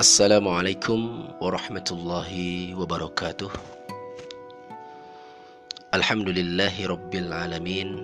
Assalamualaikum 0.00 1.28
warahmatullahi 1.44 2.72
wabarakatuh 2.72 3.52
Alhamdulillahi 5.92 6.88
rabbil 6.88 7.28
alamin 7.28 8.00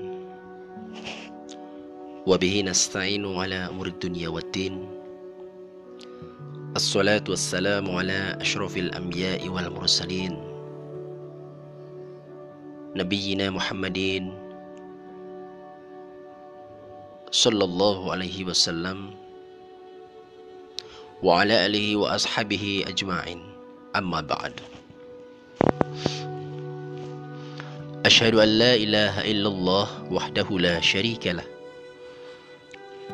Wabihi 2.28 2.68
nasta'inu 2.68 3.40
ala 3.40 3.72
umur 3.72 3.88
dunia 3.96 4.28
wa 4.28 4.44
din 4.52 4.84
Assalatu 6.76 7.32
wassalamu 7.32 7.96
ala 7.96 8.36
ashrafil 8.44 8.92
anbiya'i 8.92 9.48
wal 9.48 9.72
mursalin 9.72 10.36
Nabiyyina 12.92 13.48
Muhammadin 13.48 14.36
Sallallahu 17.32 18.12
alaihi 18.12 18.44
wasallam 18.44 19.16
وعلى 21.26 21.66
آله 21.66 21.96
وأصحابه 21.96 22.86
أجمعين. 22.86 23.42
أما 23.98 24.20
بعد. 24.22 24.54
أشهد 28.06 28.34
أن 28.38 28.48
لا 28.48 28.74
إله 28.78 29.14
إلا 29.26 29.48
الله 29.50 29.86
وحده 30.06 30.48
لا 30.62 30.78
شريك 30.78 31.26
له. 31.26 31.42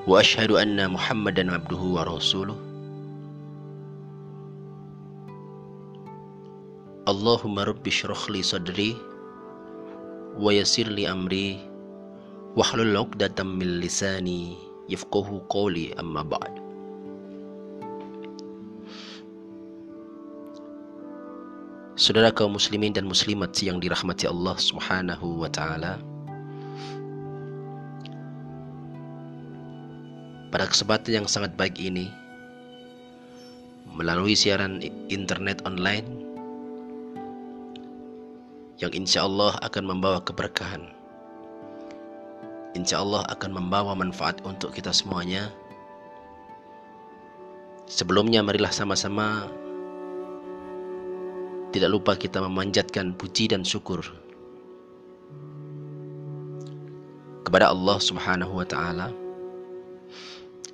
وأشهد 0.05 0.53
أن 0.53 0.77
محمدا 0.93 1.53
عبده 1.53 1.83
ورسوله. 1.97 2.59
اللهم 7.09 7.57
رب 7.59 7.85
اشرح 7.89 8.31
لي 8.31 8.43
صدري 8.45 8.93
ويسر 10.37 10.89
لي 10.93 11.09
أمري 11.09 11.57
واحلل 12.61 12.97
عقدة 12.97 13.41
من 13.41 13.81
لساني 13.81 14.57
يفقه 14.93 15.43
قولي. 15.49 15.97
أما 15.97 16.23
بعد. 16.23 16.62
Saudara 22.03 22.35
kaum 22.35 22.59
muslimin 22.59 22.91
dan 22.91 23.07
muslimat 23.07 23.55
yang 23.63 23.79
dirahmati 23.79 24.27
Allah 24.27 24.59
Subhanahu 24.59 25.39
wa 25.39 25.47
taala. 25.47 26.03
Pada 30.51 30.67
kesempatan 30.67 31.23
yang 31.23 31.27
sangat 31.31 31.55
baik 31.55 31.79
ini 31.79 32.11
melalui 33.87 34.35
siaran 34.35 34.83
internet 35.15 35.63
online 35.63 36.27
yang 38.83 38.91
insya 38.91 39.23
Allah 39.23 39.55
akan 39.63 39.95
membawa 39.95 40.19
keberkahan 40.27 40.83
insya 42.75 42.99
Allah 42.99 43.23
akan 43.31 43.63
membawa 43.63 43.95
manfaat 43.95 44.43
untuk 44.43 44.75
kita 44.75 44.91
semuanya 44.91 45.55
sebelumnya 47.87 48.43
marilah 48.43 48.75
sama-sama 48.75 49.47
tidak 51.73 51.89
lupa 51.89 52.13
kita 52.13 52.39
memanjatkan 52.45 53.17
puji 53.17 53.49
dan 53.49 53.65
syukur 53.65 54.05
kepada 57.49 57.73
Allah 57.73 57.97
Subhanahu 57.97 58.61
wa 58.61 58.67
taala 58.69 59.09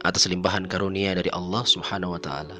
atas 0.02 0.26
limpahan 0.26 0.66
karunia 0.66 1.14
dari 1.14 1.30
Allah 1.30 1.62
Subhanahu 1.62 2.18
wa 2.18 2.22
taala 2.22 2.58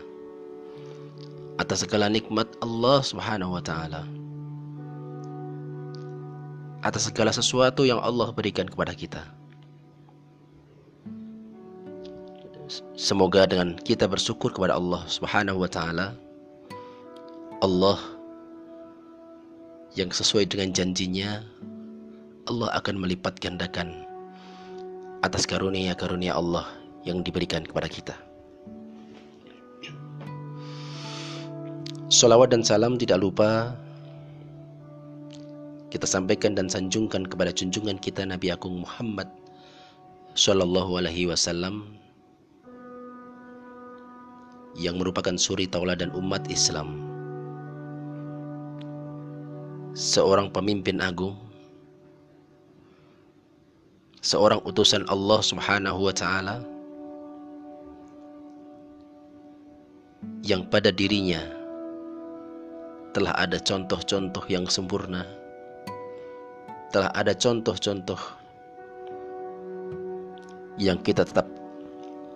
atas 1.58 1.83
segala 1.83 2.06
nikmat 2.06 2.47
Allah 2.62 3.03
Subhanahu 3.03 3.58
wa 3.58 3.62
taala 3.62 4.06
atas 6.86 7.11
segala 7.11 7.34
sesuatu 7.34 7.83
yang 7.83 7.98
Allah 7.98 8.30
berikan 8.30 8.70
kepada 8.70 8.95
kita. 8.95 9.23
Semoga 12.95 13.48
dengan 13.48 13.75
kita 13.80 14.06
bersyukur 14.06 14.52
kepada 14.55 14.77
Allah 14.77 15.02
Subhanahu 15.08 15.64
wa 15.64 15.70
taala 15.70 16.14
Allah 17.64 18.17
yang 19.98 20.14
sesuai 20.14 20.47
dengan 20.47 20.70
janjinya 20.70 21.42
Allah 22.47 22.70
akan 22.79 23.03
melipat 23.03 23.42
gandakan 23.42 24.07
atas 25.27 25.42
karunia-karunia 25.42 26.39
Allah 26.39 26.70
yang 27.03 27.27
diberikan 27.27 27.67
kepada 27.67 27.91
kita. 27.91 28.14
Salawat 32.08 32.55
dan 32.55 32.63
salam 32.63 32.95
tidak 32.95 33.19
lupa 33.19 33.75
kita 35.91 36.07
sampaikan 36.07 36.55
dan 36.55 36.70
sanjungkan 36.70 37.27
kepada 37.27 37.51
junjungan 37.51 37.98
kita 37.98 38.23
Nabi 38.23 38.55
Agung 38.55 38.87
Muhammad 38.87 39.27
Sallallahu 40.39 40.95
Alaihi 41.03 41.27
Wasallam 41.27 41.98
yang 44.79 44.95
merupakan 45.03 45.35
suri 45.35 45.67
tauladan 45.67 46.14
umat 46.14 46.47
Islam 46.47 47.17
seorang 49.98 50.55
pemimpin 50.55 51.03
agung, 51.03 51.35
seorang 54.23 54.63
utusan 54.63 55.03
Allah 55.11 55.42
Subhanahu 55.42 56.07
wa 56.07 56.14
taala 56.14 56.63
yang 60.47 60.63
pada 60.70 60.95
dirinya 60.95 61.42
telah 63.11 63.35
ada 63.35 63.58
contoh-contoh 63.58 64.47
yang 64.47 64.70
sempurna, 64.70 65.27
telah 66.95 67.11
ada 67.19 67.35
contoh-contoh 67.35 68.23
yang 70.79 71.03
kita 71.03 71.27
tetap 71.27 71.51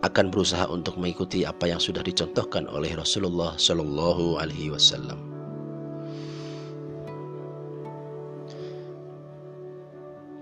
akan 0.03 0.34
berusaha 0.34 0.67
untuk 0.67 0.99
mengikuti 0.99 1.47
apa 1.47 1.71
yang 1.71 1.78
sudah 1.78 2.03
dicontohkan 2.03 2.67
oleh 2.67 2.91
Rasulullah 2.99 3.55
Shallallahu 3.55 4.43
Alaihi 4.43 4.75
Wasallam. 4.75 5.31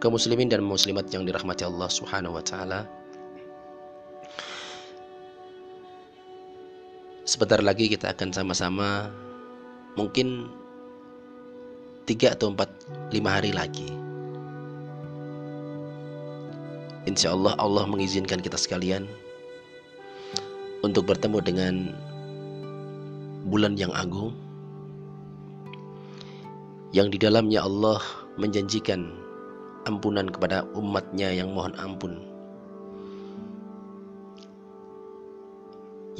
Kaum 0.00 0.16
muslimin 0.16 0.48
dan 0.48 0.64
muslimat 0.64 1.12
yang 1.12 1.28
dirahmati 1.28 1.68
Allah 1.68 1.92
Subhanahu 1.92 2.40
wa 2.40 2.40
taala. 2.40 2.88
Sebentar 7.28 7.60
lagi 7.60 7.92
kita 7.92 8.16
akan 8.16 8.32
sama-sama 8.32 9.12
mungkin 9.94 10.48
tiga 12.08 12.32
atau 12.32 12.50
empat 12.50 12.72
lima 13.12 13.38
hari 13.38 13.52
lagi. 13.52 13.86
Insya 17.04 17.36
Allah 17.36 17.52
Allah 17.60 17.84
mengizinkan 17.84 18.40
kita 18.40 18.56
sekalian 18.56 19.04
untuk 20.80 21.12
bertemu 21.12 21.38
dengan 21.44 21.74
bulan 23.52 23.76
yang 23.76 23.92
agung 23.92 24.32
yang 26.96 27.12
di 27.12 27.20
dalamnya 27.20 27.62
Allah 27.62 28.00
menjanjikan 28.40 29.19
ampunan 29.88 30.28
kepada 30.28 30.66
umatnya 30.76 31.32
yang 31.32 31.52
mohon 31.56 31.72
ampun. 31.80 32.20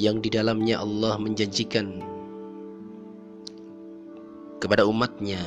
Yang 0.01 0.17
di 0.25 0.29
dalamnya 0.33 0.81
Allah 0.81 1.19
menjanjikan 1.21 2.01
kepada 4.57 4.85
umatnya 4.85 5.41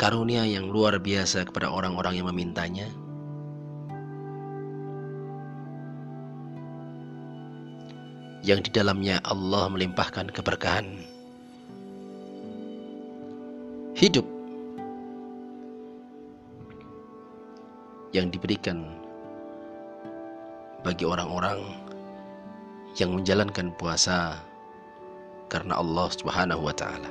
karunia 0.00 0.48
yang 0.48 0.72
luar 0.72 0.96
biasa 0.96 1.44
kepada 1.48 1.68
orang-orang 1.68 2.20
yang 2.20 2.28
memintanya. 2.32 2.88
Yang 8.44 8.68
di 8.68 8.70
dalamnya 8.76 9.24
Allah 9.24 9.72
melimpahkan 9.72 10.28
keberkahan. 10.32 11.00
Hidup 13.96 14.33
yang 18.14 18.30
diberikan 18.30 18.86
bagi 20.86 21.02
orang-orang 21.02 21.58
yang 22.94 23.10
menjalankan 23.10 23.74
puasa 23.74 24.38
karena 25.50 25.82
Allah 25.82 26.06
Subhanahu 26.14 26.62
wa 26.62 26.74
taala. 26.78 27.10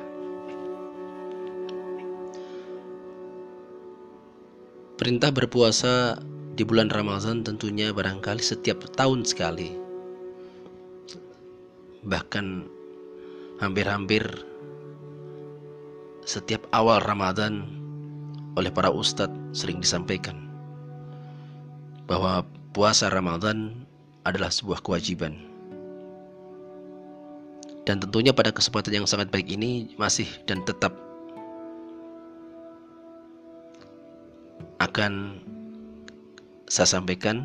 Perintah 4.96 5.36
berpuasa 5.36 6.16
di 6.56 6.64
bulan 6.64 6.88
Ramadan 6.88 7.44
tentunya 7.44 7.92
barangkali 7.92 8.40
setiap 8.40 8.88
tahun 8.96 9.28
sekali. 9.28 9.76
Bahkan 12.08 12.46
hampir-hampir 13.60 14.24
setiap 16.24 16.64
awal 16.72 17.04
Ramadan 17.04 17.68
oleh 18.56 18.72
para 18.72 18.88
ustadz 18.88 19.36
sering 19.52 19.84
disampaikan 19.84 20.53
bahwa 22.10 22.44
puasa 22.76 23.08
Ramadan 23.08 23.88
adalah 24.24 24.52
sebuah 24.52 24.84
kewajiban. 24.84 25.36
Dan 27.84 28.00
tentunya 28.00 28.32
pada 28.32 28.56
kesempatan 28.56 29.04
yang 29.04 29.08
sangat 29.08 29.28
baik 29.28 29.52
ini 29.52 29.92
masih 30.00 30.28
dan 30.48 30.64
tetap 30.64 30.96
akan 34.80 35.40
saya 36.68 36.88
sampaikan 36.88 37.44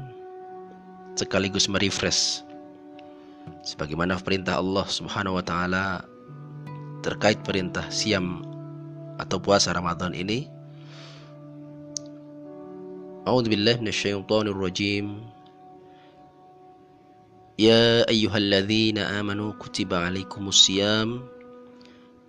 sekaligus 1.18 1.66
merefresh 1.66 2.46
sebagaimana 3.66 4.18
perintah 4.22 4.62
Allah 4.62 4.86
Subhanahu 4.86 5.42
wa 5.42 5.44
taala 5.44 6.06
terkait 7.02 7.38
perintah 7.42 7.86
siam 7.90 8.46
atau 9.18 9.42
puasa 9.42 9.74
Ramadan 9.74 10.14
ini 10.14 10.46
A'udzu 13.28 13.52
billahi 13.52 13.84
minasyaitonir 13.84 14.56
rajim 14.56 15.20
Ya 17.60 18.08
ayyuhalladzina 18.08 19.20
amanu 19.20 19.52
kutiba 19.60 20.08
alaikumus 20.08 20.64
siyam 20.64 21.28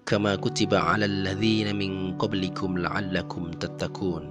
kama 0.03 0.35
kutiba 0.35 0.83
alal 0.83 1.23
ladzina 1.23 1.71
min 1.71 2.19
qablikum 2.19 2.83
la'allakum 2.83 3.55
tattaqun 3.55 4.27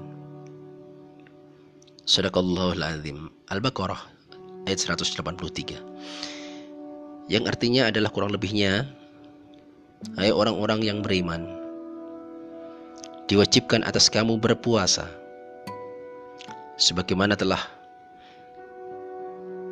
Sadaqallahul 2.04 2.84
azim. 2.84 3.32
Al-Baqarah 3.48 4.04
ayat 4.68 4.76
183 4.76 7.32
yang 7.32 7.48
artinya 7.48 7.88
adalah 7.88 8.12
kurang 8.12 8.36
lebihnya 8.36 8.84
hai 10.20 10.28
orang-orang 10.28 10.84
yang 10.84 11.00
beriman 11.00 11.48
diwajibkan 13.24 13.88
atas 13.88 14.12
kamu 14.12 14.36
berpuasa 14.36 15.27
sebagaimana 16.78 17.34
telah 17.34 17.58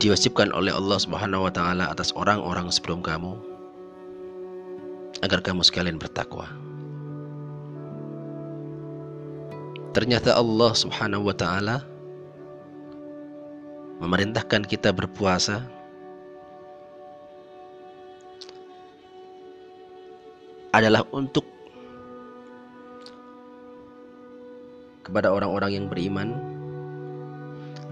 diwajibkan 0.03 0.51
oleh 0.53 0.75
Allah 0.75 0.99
Subhanahu 1.01 1.47
wa 1.49 1.53
taala 1.55 1.89
atas 1.89 2.11
orang-orang 2.13 2.69
sebelum 2.69 3.01
kamu 3.01 3.39
agar 5.25 5.41
kamu 5.41 5.65
sekalian 5.65 5.97
bertakwa. 5.97 6.51
Ternyata 9.97 10.37
Allah 10.37 10.77
Subhanahu 10.77 11.31
wa 11.31 11.33
taala 11.33 11.81
memerintahkan 14.03 14.69
kita 14.69 14.93
berpuasa 14.93 15.65
adalah 20.77 21.01
untuk 21.09 21.49
kepada 25.01 25.33
orang-orang 25.33 25.81
yang 25.81 25.87
beriman 25.89 26.56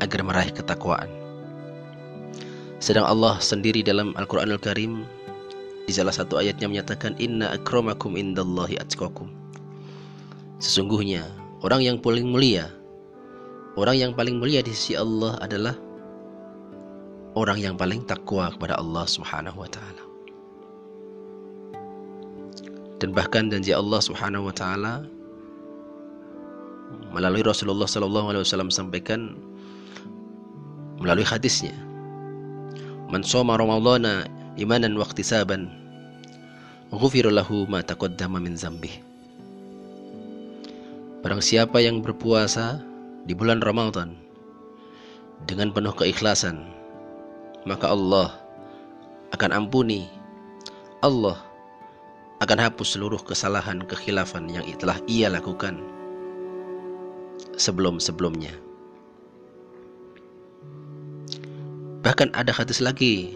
agar 0.04 0.20
meraih 0.20 0.52
ketakwaan. 0.52 1.08
Sedang 2.84 3.08
Allah 3.08 3.40
sendiri 3.40 3.80
dalam 3.80 4.12
Al-Quranul 4.20 4.60
Al 4.60 4.62
Karim 4.62 5.08
di 5.88 5.92
salah 5.96 6.12
satu 6.12 6.36
ayatnya 6.36 6.68
menyatakan 6.68 7.16
Inna 7.16 7.56
akramakum 7.56 8.20
indallahi 8.20 8.76
atqakum. 8.76 9.32
Sesungguhnya 10.60 11.24
orang 11.64 11.80
yang 11.80 11.96
paling 11.96 12.28
mulia, 12.28 12.68
orang 13.80 13.96
yang 13.96 14.12
paling 14.12 14.36
mulia 14.36 14.60
di 14.60 14.76
sisi 14.76 15.00
Allah 15.00 15.40
adalah 15.40 15.72
orang 17.34 17.58
yang 17.60 17.74
paling 17.74 18.04
takwa 18.04 18.52
kepada 18.52 18.76
Allah 18.76 19.04
Subhanahu 19.08 19.64
wa 19.64 19.68
taala. 19.72 20.04
Dan 23.02 23.12
bahkan 23.12 23.52
janji 23.52 23.72
Allah 23.72 24.00
Subhanahu 24.00 24.48
wa 24.48 24.54
taala 24.54 25.04
melalui 27.12 27.44
Rasulullah 27.44 27.88
sallallahu 27.88 28.32
alaihi 28.32 28.42
wasallam 28.46 28.70
sampaikan 28.70 29.36
melalui 30.98 31.26
hadisnya. 31.26 31.74
Man 33.10 33.22
shoma 33.22 33.54
Ramadhana 33.58 34.26
imanan 34.58 34.94
wa 34.98 35.06
ihtisaban 35.06 35.70
ghufira 36.94 37.30
lahu 37.30 37.66
ma 37.66 37.82
taqaddama 37.82 38.38
min 38.38 38.54
zambih. 38.54 39.02
Barang 41.24 41.40
siapa 41.40 41.80
yang 41.80 42.04
berpuasa 42.04 42.84
di 43.24 43.32
bulan 43.32 43.64
Ramadan 43.64 44.12
dengan 45.48 45.72
penuh 45.72 45.96
keikhlasan 45.96 46.74
maka 47.64 47.88
Allah 47.88 48.36
akan 49.32 49.50
ampuni. 49.64 50.06
Allah 51.04 51.36
akan 52.40 52.58
hapus 52.60 52.96
seluruh 52.96 53.20
kesalahan 53.20 53.84
kekhilafan 53.84 54.48
yang 54.48 54.64
telah 54.80 54.96
ia 55.08 55.28
lakukan 55.28 55.80
sebelum-sebelumnya. 57.56 58.52
Bahkan 62.04 62.36
ada 62.36 62.52
hadis 62.52 62.84
lagi 62.84 63.32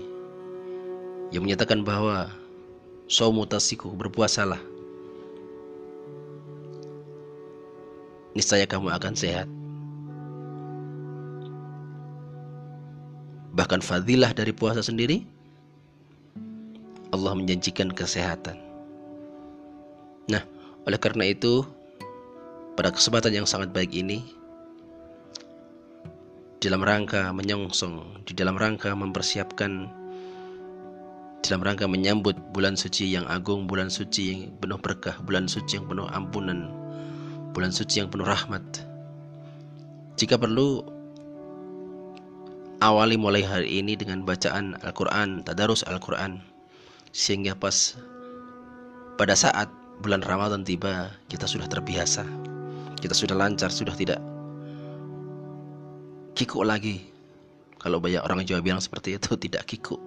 yang 1.32 1.48
menyatakan 1.48 1.80
bahwa 1.80 2.28
saumu 3.08 3.48
tasiku 3.48 3.88
berpuasalah. 3.96 4.60
Niscaya 8.36 8.68
kamu 8.68 8.92
akan 8.92 9.14
sehat. 9.16 9.48
Bahkan 13.56 13.80
fadilah 13.80 14.36
dari 14.36 14.52
puasa 14.52 14.84
sendiri 14.84 15.24
Allah 17.08 17.32
menjanjikan 17.32 17.88
kesehatan. 17.88 18.60
Nah, 20.28 20.44
oleh 20.84 21.00
karena 21.00 21.24
itu 21.24 21.64
pada 22.76 22.92
kesempatan 22.92 23.32
yang 23.32 23.48
sangat 23.48 23.72
baik 23.72 23.96
ini 23.96 24.37
dalam 26.58 26.82
rangka 26.82 27.30
menyongsong, 27.30 28.26
di 28.26 28.34
dalam 28.34 28.58
rangka 28.58 28.90
mempersiapkan 28.90 29.86
dalam 31.46 31.62
rangka 31.62 31.86
menyambut 31.86 32.34
bulan 32.50 32.74
suci 32.74 33.14
yang 33.14 33.22
agung, 33.30 33.70
bulan 33.70 33.86
suci 33.86 34.22
yang 34.34 34.40
penuh 34.58 34.76
berkah, 34.82 35.14
bulan 35.22 35.46
suci 35.46 35.78
yang 35.78 35.86
penuh 35.86 36.10
ampunan, 36.10 36.66
bulan 37.54 37.70
suci 37.70 38.02
yang 38.02 38.10
penuh 38.10 38.26
rahmat. 38.26 38.60
Jika 40.18 40.34
perlu 40.34 40.82
awali 42.82 43.14
mulai 43.14 43.46
hari 43.46 43.78
ini 43.78 43.94
dengan 43.94 44.26
bacaan 44.26 44.74
Al-Qur'an, 44.82 45.46
tadarus 45.46 45.86
Al-Qur'an 45.86 46.42
sehingga 47.14 47.54
pas 47.54 47.94
pada 49.14 49.38
saat 49.38 49.70
bulan 50.02 50.26
Ramadan 50.26 50.66
tiba, 50.66 51.14
kita 51.30 51.46
sudah 51.46 51.70
terbiasa. 51.70 52.26
Kita 52.98 53.14
sudah 53.14 53.38
lancar, 53.38 53.70
sudah 53.70 53.94
tidak 53.94 54.18
kikuk 56.38 56.62
lagi. 56.62 57.02
Kalau 57.82 57.98
banyak 57.98 58.22
orang 58.22 58.46
Jawa 58.46 58.62
bilang 58.62 58.78
seperti 58.78 59.18
itu, 59.18 59.34
tidak 59.42 59.66
kikuk. 59.66 59.98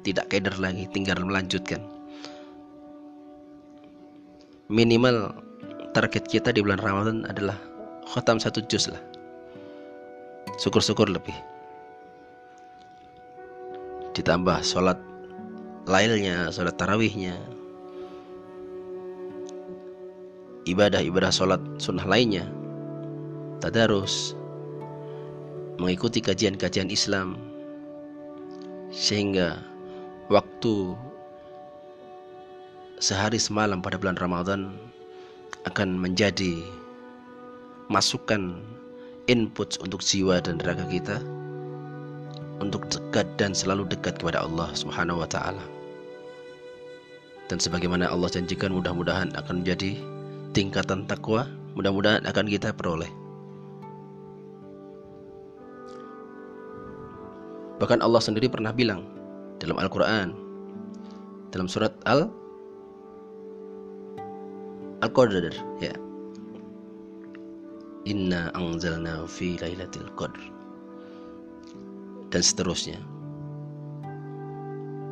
Tidak 0.00 0.24
keder 0.32 0.56
lagi, 0.56 0.88
tinggal 0.88 1.20
melanjutkan. 1.20 1.84
Minimal 4.72 5.36
target 5.92 6.24
kita 6.24 6.56
di 6.56 6.64
bulan 6.64 6.80
Ramadan 6.80 7.28
adalah 7.28 7.56
khotam 8.08 8.40
satu 8.40 8.64
juz 8.64 8.88
lah. 8.88 9.00
Syukur-syukur 10.56 11.12
lebih. 11.12 11.36
Ditambah 14.16 14.64
sholat 14.64 14.96
lailnya, 15.88 16.48
sholat 16.52 16.76
tarawihnya, 16.76 17.36
ibadah-ibadah 20.68 21.32
sholat 21.32 21.60
sunnah 21.80 22.04
lainnya 22.04 22.44
tadarus 23.64 24.36
mengikuti 25.78 26.18
kajian-kajian 26.18 26.90
Islam 26.90 27.38
sehingga 28.90 29.62
waktu 30.26 30.98
sehari 32.98 33.38
semalam 33.38 33.78
pada 33.78 33.94
bulan 33.94 34.18
Ramadan 34.18 34.74
akan 35.70 35.98
menjadi 35.98 36.58
masukan 37.88 38.58
input 39.30 39.78
untuk 39.80 40.02
jiwa 40.02 40.42
dan 40.42 40.58
raga 40.60 40.84
kita 40.90 41.22
untuk 42.58 42.90
dekat 42.90 43.26
dan 43.38 43.54
selalu 43.54 43.86
dekat 43.86 44.18
kepada 44.18 44.42
Allah 44.42 44.74
Subhanahu 44.74 45.22
wa 45.22 45.28
taala. 45.30 45.62
Dan 47.48 47.62
sebagaimana 47.62 48.10
Allah 48.10 48.28
janjikan 48.28 48.74
mudah-mudahan 48.74 49.32
akan 49.38 49.64
menjadi 49.64 49.96
tingkatan 50.52 51.08
takwa 51.08 51.48
mudah-mudahan 51.78 52.26
akan 52.26 52.46
kita 52.50 52.74
peroleh. 52.74 53.08
Bahkan 57.78 58.02
Allah 58.02 58.18
sendiri 58.18 58.50
pernah 58.50 58.74
bilang 58.74 59.06
dalam 59.62 59.78
Al-Quran 59.78 60.34
dalam 61.54 61.70
surat 61.70 61.94
Al 62.04 62.26
Al-Qadr 64.98 65.54
ya. 65.78 65.94
Inna 68.08 68.50
anzalna 68.58 69.22
fi 69.30 69.54
lailatul 69.62 70.10
qadr. 70.18 70.42
Dan 72.34 72.42
seterusnya. 72.42 72.98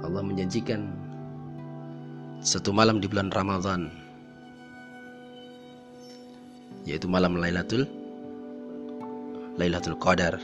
Allah 0.03 0.23
menjanjikan 0.23 0.91
satu 2.43 2.71
malam 2.71 3.03
di 3.03 3.07
bulan 3.11 3.31
Ramadan 3.35 3.91
yaitu 6.87 7.11
malam 7.11 7.35
Lailatul 7.35 7.83
Lailatul 9.59 9.99
Qadar. 9.99 10.39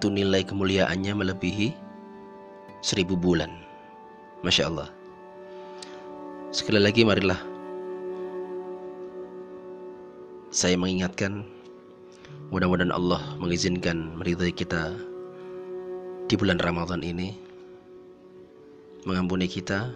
Itu 0.00 0.08
nilai 0.08 0.40
kemuliaannya 0.48 1.12
melebihi 1.12 1.76
seribu 2.80 3.20
bulan. 3.20 3.52
Masya 4.40 4.72
Allah. 4.72 4.88
Sekali 6.56 6.80
lagi 6.80 7.04
marilah 7.04 7.36
saya 10.48 10.80
mengingatkan 10.80 11.44
Mudah-mudahan 12.50 12.90
Allah 12.90 13.22
mengizinkan 13.38 14.18
meridai 14.18 14.50
kita 14.50 14.90
di 16.26 16.34
bulan 16.34 16.58
Ramadan 16.58 16.98
ini 16.98 17.38
mengampuni 19.06 19.46
kita, 19.46 19.94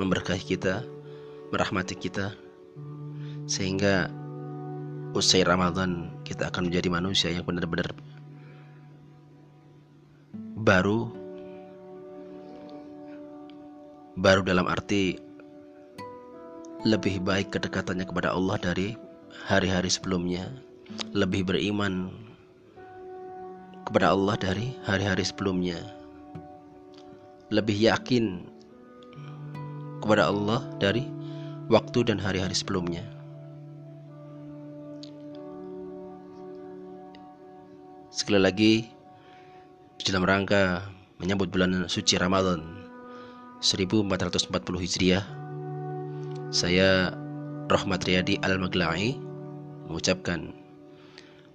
memberkahi 0.00 0.42
kita, 0.42 0.82
merahmati 1.54 1.94
kita 1.94 2.34
sehingga 3.46 4.10
usai 5.14 5.46
Ramadan 5.46 6.10
kita 6.26 6.50
akan 6.50 6.66
menjadi 6.66 6.88
manusia 6.90 7.30
yang 7.30 7.46
benar-benar 7.46 7.94
baru 10.66 11.06
baru 14.18 14.42
dalam 14.42 14.66
arti 14.66 15.14
lebih 16.82 17.22
baik 17.22 17.54
kedekatannya 17.54 18.02
kepada 18.02 18.34
Allah 18.34 18.58
dari 18.58 18.98
hari-hari 19.46 19.86
sebelumnya 19.86 20.50
lebih 21.14 21.46
beriman 21.46 22.10
kepada 23.86 24.10
Allah 24.10 24.34
dari 24.34 24.74
hari-hari 24.82 25.22
sebelumnya 25.22 25.78
lebih 27.54 27.78
yakin 27.78 28.50
kepada 30.02 30.34
Allah 30.34 30.66
dari 30.82 31.06
waktu 31.70 32.10
dan 32.10 32.18
hari-hari 32.18 32.54
sebelumnya. 32.54 33.06
Sekali 38.10 38.40
lagi 38.40 38.95
dalam 40.06 40.22
rangka 40.22 40.86
menyambut 41.18 41.50
bulan 41.50 41.90
suci 41.90 42.14
Ramadan 42.14 42.62
1440 43.58 44.54
Hijriah 44.78 45.26
saya 46.54 47.10
Rahmat 47.66 48.06
Riyadi 48.06 48.38
Al-Maglai 48.46 49.18
mengucapkan 49.90 50.54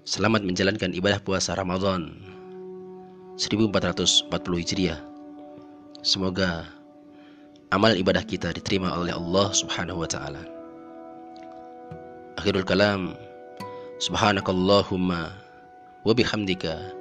selamat 0.03 0.43
menjalankan 0.43 0.91
ibadah 0.91 1.23
puasa 1.23 1.55
Ramadan 1.55 2.11
1440 3.39 4.27
Hijriah. 4.35 4.99
Semoga 6.03 6.67
amal 7.71 7.95
ibadah 7.95 8.27
kita 8.27 8.51
diterima 8.51 8.91
oleh 8.99 9.15
Allah 9.15 9.47
Subhanahu 9.55 10.03
wa 10.03 10.09
taala. 10.11 10.43
Akhirul 12.35 12.67
kalam 12.67 13.15
Subhanakallahumma 14.03 15.39
wa 16.03 16.11
bihamdika 16.11 17.00